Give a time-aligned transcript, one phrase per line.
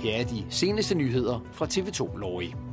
[0.00, 2.71] Her er de seneste nyheder fra TV2 Lorry.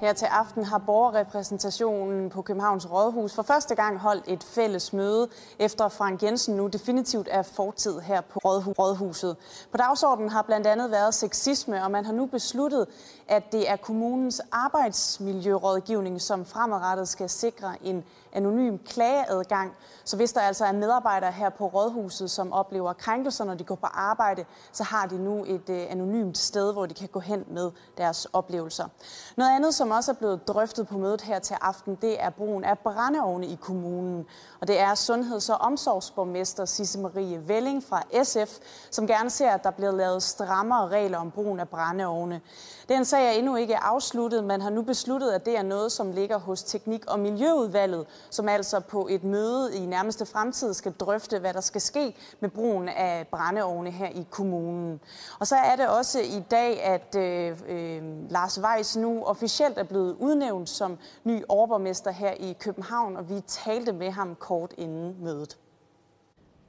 [0.00, 5.28] Her til aften har borgerrepræsentationen på Københavns Rådhus for første gang holdt et fælles møde,
[5.58, 9.36] efter Frank Jensen nu definitivt er fortid her på Rådhuset.
[9.70, 12.86] På dagsordenen har blandt andet været sexisme, og man har nu besluttet,
[13.28, 19.72] at det er kommunens arbejdsmiljørådgivning, som fremadrettet skal sikre en anonym klageadgang.
[20.04, 23.74] Så hvis der altså er medarbejdere her på Rådhuset, som oplever krænkelser, når de går
[23.74, 27.44] på arbejde, så har de nu et øh, anonymt sted, hvor de kan gå hen
[27.50, 28.88] med deres oplevelser.
[29.36, 32.64] Noget andet, som også er blevet drøftet på mødet her til aften, det er brugen
[32.64, 34.26] af brændeovne i kommunen.
[34.60, 38.58] Og det er sundheds- og omsorgsborgmester Sisse Marie Velling fra SF,
[38.90, 42.40] som gerne ser, at der bliver lavet strammere regler om brugen af brændeovne.
[42.88, 46.12] Den sag er endnu ikke afsluttet, men har nu besluttet, at det er noget, som
[46.12, 51.38] ligger hos Teknik- og Miljøudvalget, som altså på et møde i nærmeste fremtid skal drøfte,
[51.38, 55.00] hvad der skal ske med brugen af brændeovne her i kommunen.
[55.38, 59.84] Og så er det også i dag, at øh, øh, Lars Weiss nu officielt er
[59.84, 65.16] blevet udnævnt som ny overborgmester her i København, og vi talte med ham kort inden
[65.20, 65.58] mødet.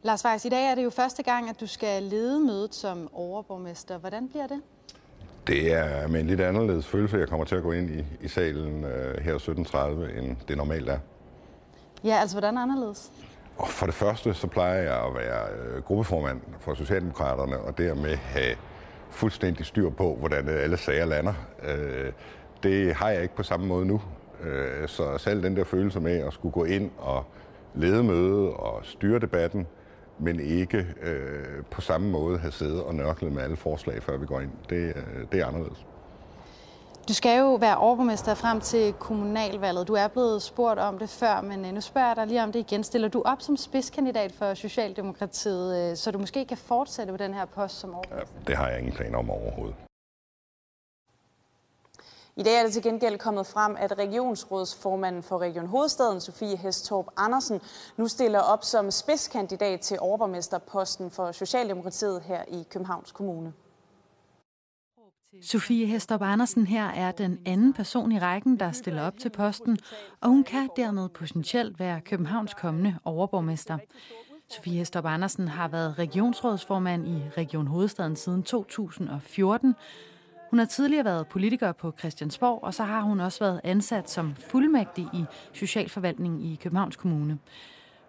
[0.03, 3.09] Lars Weiss, i dag er det jo første gang, at du skal lede mødet som
[3.13, 3.97] overborgmester.
[3.97, 4.61] Hvordan bliver det?
[5.47, 8.27] Det er med en lidt anderledes følelse, jeg kommer til at gå ind i, i
[8.27, 10.99] salen øh, her 17.30, end det normalt er.
[12.03, 13.11] Ja, altså hvordan anderledes?
[13.57, 18.15] Og for det første, så plejer jeg at være øh, gruppeformand for Socialdemokraterne, og dermed
[18.15, 18.55] have
[19.09, 21.33] fuldstændig styr på, hvordan alle sager lander.
[21.63, 22.11] Øh,
[22.63, 24.01] det har jeg ikke på samme måde nu.
[24.43, 27.25] Øh, så selv den der følelse med at skulle gå ind og
[27.75, 29.67] lede møde og styre debatten,
[30.19, 34.25] men ikke øh, på samme måde have siddet og nørklet med alle forslag, før vi
[34.25, 35.85] går ind, det, øh, det er anderledes.
[37.07, 39.87] Du skal jo være overborgmester frem til kommunalvalget.
[39.87, 42.51] Du er blevet spurgt om det før, men øh, nu spørger jeg dig lige om
[42.51, 42.83] det igen.
[42.83, 47.33] Stiller du op som spidskandidat for Socialdemokratiet, øh, så du måske kan fortsætte på den
[47.33, 48.35] her post som overborgmester?
[48.39, 49.75] Ja, det har jeg ingen planer om overhovedet.
[52.39, 57.05] I dag er det til gengæld kommet frem, at regionsrådsformanden for Region Hovedstaden, Sofie Hestorp
[57.17, 57.61] Andersen,
[57.97, 63.53] nu stiller op som spidskandidat til overborgmesterposten for Socialdemokratiet her i Københavns Kommune.
[65.41, 69.77] Sofie Hestrup Andersen her er den anden person i rækken, der stiller op til posten,
[70.21, 73.77] og hun kan dermed potentielt være Københavns kommende overborgmester.
[74.49, 79.75] Sofie Hestrup Andersen har været regionsrådsformand i Region Hovedstaden siden 2014.
[80.49, 84.35] Hun har tidligere været politiker på Christiansborg, og så har hun også været ansat som
[84.35, 87.37] fuldmægtig i Socialforvaltningen i Københavns Kommune.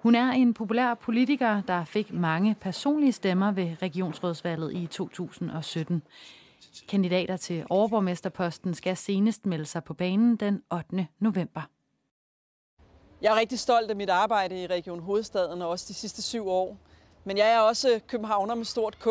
[0.02, 6.02] Hun er en populær politiker, der fik mange personlige stemmer ved regionsrådsvalget i 2017.
[6.88, 11.06] Kandidater til overborgmesterposten skal senest melde sig på banen den 8.
[11.18, 11.62] november.
[13.22, 16.48] Jeg er rigtig stolt af mit arbejde i Region Hovedstaden og også de sidste syv
[16.48, 16.76] år.
[17.24, 19.06] Men jeg er også københavner med stort K.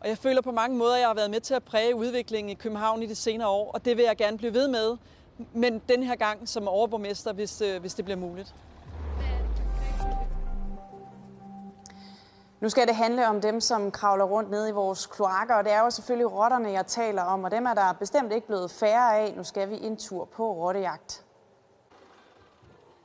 [0.00, 2.50] Og jeg føler på mange måder, at jeg har været med til at præge udviklingen
[2.50, 3.70] i København i de senere år.
[3.72, 4.96] Og det vil jeg gerne blive ved med.
[5.52, 8.54] Men den her gang som overborgmester, hvis, øh, hvis det bliver muligt.
[12.60, 15.72] Nu skal det handle om dem, som kravler rundt nede i vores kloakker, og det
[15.72, 19.18] er jo selvfølgelig rotterne, jeg taler om, og dem er der bestemt ikke blevet færre
[19.18, 19.34] af.
[19.36, 21.24] Nu skal vi en tur på rottejagt.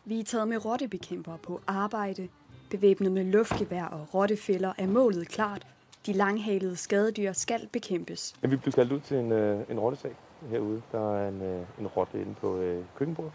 [0.05, 2.29] Vi er taget med rottebekæmpere på arbejde.
[2.69, 5.67] Bevæbnet med luftgevær og rottefælder er målet klart.
[6.05, 8.33] De langhalede skadedyr skal bekæmpes.
[8.43, 10.15] Ja, vi blev kaldt ud til en, øh, en rottesag
[10.49, 10.81] herude.
[10.91, 13.31] Der er en, øh, en rotte inde på øh, køkkenbordet,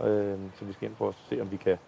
[0.00, 1.78] øh, så vi skal ind for at se, om vi kan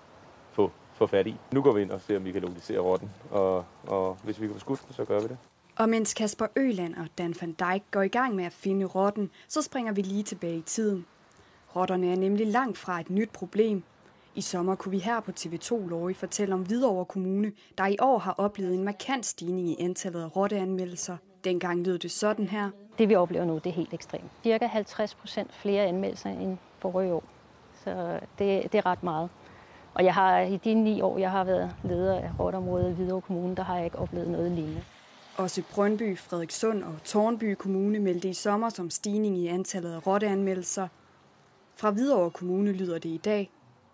[0.53, 1.37] få få fat i.
[1.53, 4.47] Nu går vi ind og ser, om vi kan lokalisere rotten, og, og hvis vi
[4.47, 5.39] kan få skudt den, så gør vi det.
[5.77, 9.31] Og mens Kasper Øland og Dan van Dijk går i gang med at finde rotten,
[9.49, 11.07] så springer vi lige tilbage i tiden.
[11.77, 13.83] Rotterne er nemlig langt fra et nyt problem.
[14.35, 18.19] I sommer kunne vi her på TV2 Lorry fortælle om Hvidovre Kommune, der i år
[18.19, 21.17] har oplevet en markant stigning i antallet af rotteanmeldelser.
[21.45, 22.71] Dengang lød det sådan her.
[22.99, 24.31] Det vi oplever nu, det er helt ekstremt.
[24.43, 27.25] Cirka 50 procent flere anmeldelser end forrige år.
[27.85, 29.29] Så det, det er ret meget.
[29.95, 33.21] Og jeg har i de ni år, jeg har været leder af rådområdet i Hvidovre
[33.21, 34.83] Kommune, der har jeg ikke oplevet noget lignende.
[35.37, 40.89] Også Brøndby, Frederikssund og Tornby Kommune meldte i sommer som stigning i antallet af rotteanmeldelser.
[41.77, 43.51] Fra Hvidovre Kommune lyder det i dag.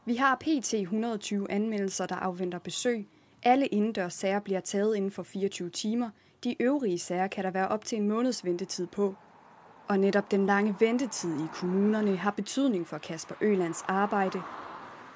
[0.07, 0.75] Vi har pt.
[0.75, 3.07] 120 anmeldelser, der afventer besøg.
[3.43, 6.11] Alle indendørs sager bliver taget inden for 24 timer.
[6.45, 9.15] De øvrige sager kan der være op til en måneds ventetid på.
[9.89, 14.43] Og netop den lange ventetid i kommunerne har betydning for Kasper Ølands arbejde,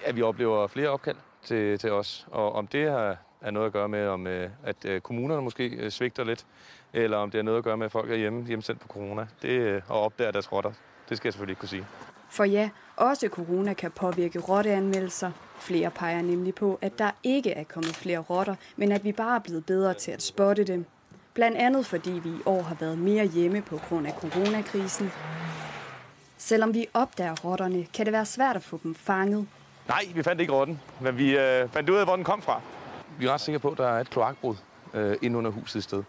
[0.04, 2.26] at vi oplever flere opkald til, til os.
[2.30, 5.68] Og om det har, er noget at gøre med, om, øh, at øh, kommunerne måske
[5.68, 6.46] øh, svigter lidt,
[6.92, 9.26] eller om det er noget at gøre med, at folk er hjemme, hjemsendt på corona,
[9.42, 10.72] det og opdager deres rotter,
[11.08, 11.86] det skal jeg selvfølgelig ikke kunne sige.
[12.30, 15.30] For ja, også corona kan påvirke rotteanmeldelser.
[15.58, 19.34] Flere peger nemlig på, at der ikke er kommet flere rotter, men at vi bare
[19.36, 20.84] er blevet bedre til at spotte dem.
[21.34, 25.12] Blandt andet fordi vi i år har været mere hjemme på grund af coronakrisen.
[26.38, 29.46] Selvom vi opdager rotterne, kan det være svært at få dem fanget.
[29.88, 32.60] Nej, vi fandt ikke rotten, men vi øh, fandt ud af, hvor den kom fra.
[33.18, 34.54] Vi er ret sikre på, at der er et kloakbrud
[34.94, 36.02] øh, inde under huset i sted.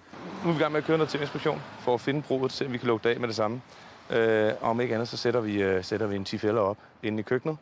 [0.43, 2.51] Nu er vi i gang med at køre noget til inspektion for at finde brudet,
[2.51, 3.61] så vi kan lukke af med det samme.
[4.11, 7.19] Øh, om ikke andet, så sætter vi, øh, sætter vi en 10 fælder op inde
[7.19, 7.57] i køkkenet,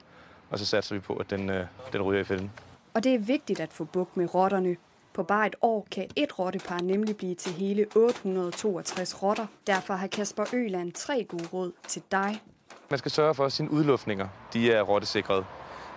[0.50, 2.52] og så satser vi på, at den, øh, den ryger i fælden.
[2.94, 4.76] Og det er vigtigt at få bukt med rotterne.
[5.14, 9.46] På bare et år kan et rottepar nemlig blive til hele 862 rotter.
[9.68, 12.42] Derfor har Kasper Øland tre gode råd til dig.
[12.90, 15.46] Man skal sørge for, at sine udluftninger de er rottesikrede.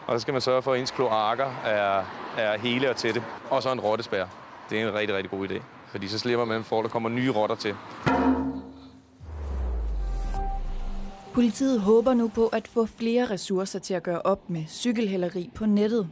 [0.06, 2.04] Og så skal man sørge for, at ens kloakker er,
[2.38, 3.22] er hele og tætte.
[3.50, 4.26] Og så en rottespær.
[4.70, 5.62] Det er en rigtig, rigtig god idé.
[5.86, 7.74] Fordi så slipper man for, at der kommer nye rotter til.
[11.34, 15.66] Politiet håber nu på at få flere ressourcer til at gøre op med cykelhæleri på
[15.66, 16.08] nettet.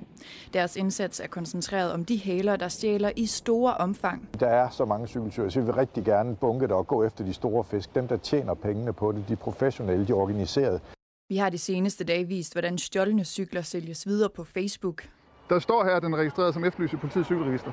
[0.54, 4.28] Deres indsats er koncentreret om de hæler, der stjæler i store omfang.
[4.40, 7.24] Der er så mange cykeltyre, så vi vil rigtig gerne bunke det og gå efter
[7.24, 7.94] de store fisk.
[7.94, 10.80] Dem, der tjener pengene på det, de professionelle, de organiserede.
[11.28, 15.08] Vi har de seneste dage vist, hvordan stjålne cykler sælges videre på Facebook.
[15.48, 17.72] Der står her, at den er registreret som efterlyst i politiets cykelregister.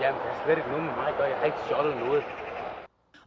[0.00, 1.28] Jamen, det er slet ikke noget med mig at gøre.
[1.28, 2.22] Jeg har ikke stjålet noget.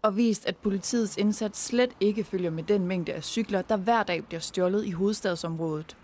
[0.02, 4.04] Og vist, at politiets indsats slet ikke følger med den mængde af cykler, der hver
[4.04, 5.98] dag bliver stjålet i hovedstadsområdet.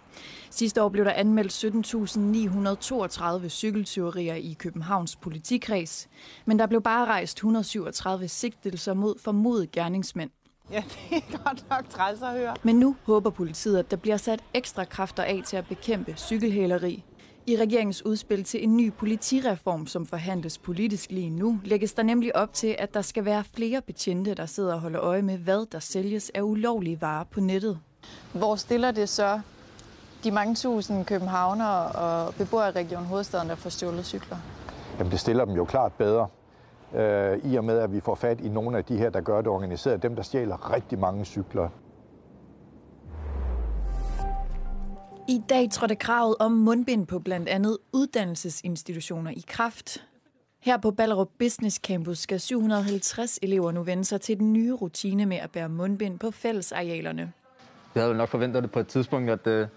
[0.50, 1.65] Sidste år blev der anmeldt
[3.44, 6.09] 17.932 cykeltyverier i Københavns politikreds,
[6.45, 10.30] men der blev bare rejst 137 sigtelser mod formodet gerningsmænd.
[10.71, 12.56] Ja, det er godt nok træls at høre.
[12.63, 17.03] Men nu håber politiet, at der bliver sat ekstra kræfter af til at bekæmpe cykelhæleri.
[17.47, 22.36] I regeringens udspil til en ny politireform, som forhandles politisk lige nu, lægges der nemlig
[22.36, 25.65] op til, at der skal være flere betjente, der sidder og holder øje med, hvad
[25.71, 27.80] der sælges af ulovlige varer på nettet.
[28.33, 29.39] Hvor stiller det så
[30.24, 34.38] de mange tusind københavnere og beboere i Region Hovedstaden, der får stjålet cykler?
[35.00, 36.27] Jamen, det stiller dem jo klart bedre.
[36.95, 39.38] Øh, I og med, at vi får fat i nogle af de her, der gør
[39.38, 41.69] det organiseret, dem, der stjæler rigtig mange cykler.
[45.27, 50.06] I dag trådte kravet om mundbind på blandt andet uddannelsesinstitutioner i kraft.
[50.60, 55.25] Her på Ballerup Business Campus skal 750 elever nu vende sig til den nye rutine
[55.25, 57.33] med at bære mundbind på fællesarealerne.
[57.94, 59.68] Vi havde jo nok forventet det på et tidspunkt, at, øh,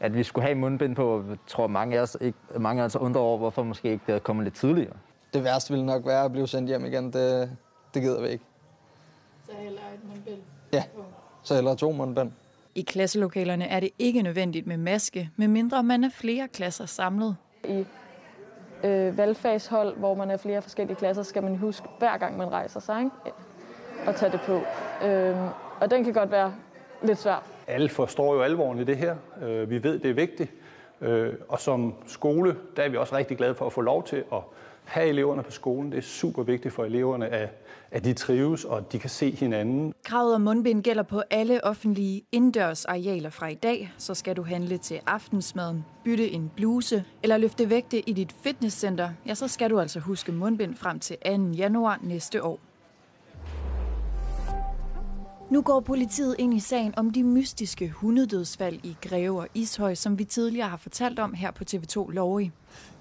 [0.00, 1.24] at vi skulle have mundbind på.
[1.28, 4.14] Jeg tror, mange af os, ikke, mange af os undrer over, hvorfor måske ikke det
[4.14, 4.96] er kommet lidt tidligere.
[5.34, 7.12] Det værste ville nok være at blive sendt hjem igen.
[7.12, 7.56] Det,
[7.94, 8.44] det gider vi ikke.
[9.46, 10.40] Så heller et mundbind?
[10.72, 10.82] Ja,
[11.42, 12.32] så heller to mundbind.
[12.74, 17.36] I klasselokalerne er det ikke nødvendigt med maske, medmindre man er flere klasser samlet.
[17.64, 17.84] I
[18.84, 22.80] øh, valgfagshold, hvor man er flere forskellige klasser, skal man huske hver gang man rejser
[22.80, 23.36] sig ikke?
[24.06, 24.60] at tage det på.
[25.06, 25.36] Øh,
[25.80, 26.54] og den kan godt være
[27.02, 27.42] lidt svær.
[27.66, 29.16] Alle forstår jo alvoren i det her.
[29.42, 30.50] Øh, vi ved, det er vigtigt.
[31.00, 34.24] Øh, og som skole, der er vi også rigtig glade for at få lov til
[34.32, 34.40] at
[34.84, 35.92] have eleverne på skolen.
[35.92, 37.48] Det er super vigtigt for eleverne, at,
[37.90, 39.94] at de trives, og at de kan se hinanden.
[40.04, 43.92] Kravet om mundbind gælder på alle offentlige indendørs arealer fra i dag.
[43.98, 49.08] Så skal du handle til aftensmaden, bytte en bluse eller løfte vægte i dit fitnesscenter.
[49.26, 51.30] Ja, så skal du altså huske mundbind frem til 2.
[51.56, 52.60] januar næste år.
[55.50, 60.18] Nu går politiet ind i sagen om de mystiske hundedødsfald i Greve og Ishøj, som
[60.18, 62.52] vi tidligere har fortalt om her på TV2 Lovig.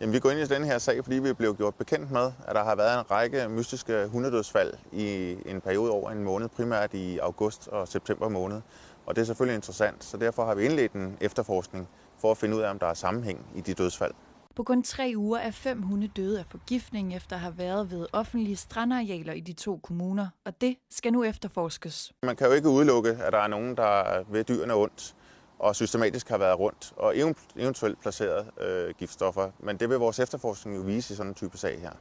[0.01, 2.55] Jamen, vi går ind i den her sag, fordi vi blev gjort bekendt med, at
[2.55, 7.17] der har været en række mystiske hundedødsfald i en periode over en måned, primært i
[7.17, 8.62] august og september måned.
[9.05, 12.55] Og det er selvfølgelig interessant, så derfor har vi indledt en efterforskning for at finde
[12.55, 14.13] ud af, om der er sammenhæng i de dødsfald.
[14.55, 18.07] På kun tre uger er fem hunde døde af forgiftning efter at have været ved
[18.13, 22.13] offentlige strandarealer i de to kommuner, og det skal nu efterforskes.
[22.24, 25.15] Man kan jo ikke udelukke, at der er nogen, der ved dyrene ondt
[25.60, 27.17] og systematisk har været rundt og
[27.55, 29.51] eventuelt placeret øh, giftstoffer.
[29.60, 31.91] Men det vil vores efterforskning jo vise i sådan en type sag her.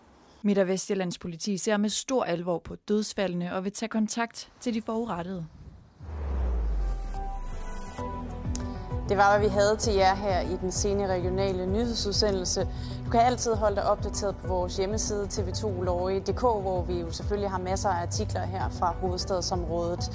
[0.43, 4.75] Midt- og Vestjyllands politi ser med stor alvor på dødsfaldene og vil tage kontakt til
[4.75, 5.47] de forurettede.
[9.09, 12.69] Det var, hvad vi havde til jer her i den sene regionale nyhedsudsendelse.
[13.07, 17.59] Du kan altid holde dig opdateret på vores hjemmeside tv2lorge.dk, hvor vi jo selvfølgelig har
[17.59, 20.13] masser af artikler her fra hovedstadsområdet.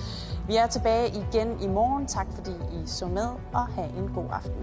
[0.47, 2.05] Vi er tilbage igen i morgen.
[2.05, 4.53] Tak fordi I så med, og have en god aften.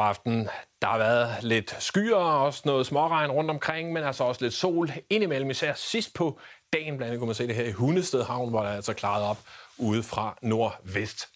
[0.00, 0.48] God aften.
[0.82, 4.54] Der har været lidt skyer og også noget småregn rundt omkring, men altså også lidt
[4.54, 6.38] sol indimellem, især sidst på
[6.72, 6.96] dagen.
[6.96, 9.24] Blandt andet kunne man se det her i Hundested Havn, hvor der er altså klaret
[9.24, 9.38] op
[9.78, 11.28] ude fra nordvest.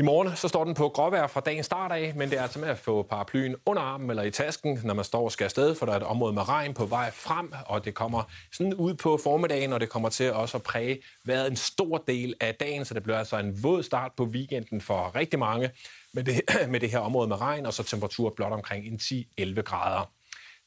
[0.00, 2.58] I morgen så står den på gråvejr fra dagens start af, men det er altså
[2.58, 5.74] med at få paraplyen under armen eller i tasken, når man står og skal afsted,
[5.74, 8.22] for der er et område med regn på vej frem, og det kommer
[8.52, 12.34] sådan ud på formiddagen, og det kommer til også at præge været en stor del
[12.40, 15.70] af dagen, så det bliver altså en våd start på weekenden for rigtig mange
[16.12, 16.40] med det,
[16.72, 20.10] med det her område med regn, og så temperatur blot omkring 10-11 grader.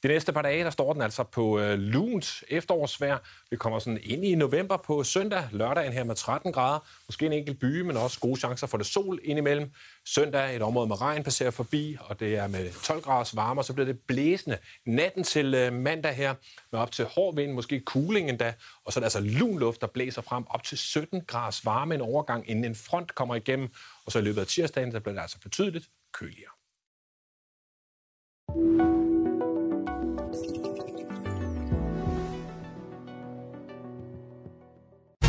[0.03, 3.17] De næste par dage, der står den altså på øh, lunt efterårsvejr.
[3.51, 6.79] Vi kommer sådan ind i november på søndag, lørdagen her med 13 grader.
[7.07, 9.71] Måske en enkelt by, men også gode chancer for det sol indimellem.
[10.05, 13.65] Søndag et område med regn passerer forbi, og det er med 12 graders varme, og
[13.65, 16.33] så bliver det blæsende natten til øh, mandag her,
[16.71, 18.53] med op til hård vind, måske cooling endda,
[18.85, 21.95] og så er det altså lun luft, der blæser frem op til 17 graders varme
[21.95, 23.69] en overgang, inden en front kommer igennem,
[24.05, 26.54] og så i løbet af tirsdagen, der bliver det altså betydeligt køligere.